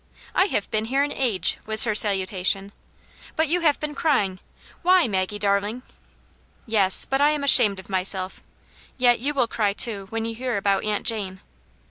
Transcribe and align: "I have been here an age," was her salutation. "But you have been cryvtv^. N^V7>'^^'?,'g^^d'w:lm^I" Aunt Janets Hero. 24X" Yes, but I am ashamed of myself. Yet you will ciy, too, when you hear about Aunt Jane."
"I 0.33 0.45
have 0.45 0.71
been 0.71 0.85
here 0.85 1.03
an 1.03 1.11
age," 1.11 1.59
was 1.67 1.83
her 1.83 1.93
salutation. 1.93 2.71
"But 3.35 3.49
you 3.49 3.61
have 3.61 3.79
been 3.79 3.93
cryvtv^. 3.93 4.39
N^V7>'^^'?,'g^^d'w:lm^I" 4.83 5.15
Aunt 5.15 5.29
Janets 5.29 5.41
Hero. 5.43 5.61
24X" 5.61 5.81
Yes, 6.65 7.05
but 7.05 7.21
I 7.21 7.29
am 7.29 7.43
ashamed 7.43 7.79
of 7.79 7.87
myself. 7.87 8.41
Yet 8.97 9.19
you 9.19 9.35
will 9.35 9.47
ciy, 9.47 9.75
too, 9.75 10.07
when 10.09 10.25
you 10.25 10.33
hear 10.33 10.57
about 10.57 10.83
Aunt 10.85 11.05
Jane." 11.05 11.41